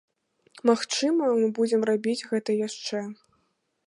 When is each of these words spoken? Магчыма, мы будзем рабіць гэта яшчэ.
Магчыма, 0.69 1.27
мы 1.41 1.47
будзем 1.59 1.81
рабіць 1.89 2.27
гэта 2.31 2.49
яшчэ. 2.67 2.99